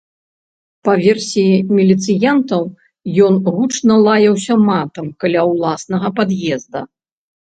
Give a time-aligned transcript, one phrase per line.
[0.87, 2.63] Па версіі міліцыянтаў,
[3.25, 6.81] ён гучна лаяўся матам каля ўласнага пад'езда.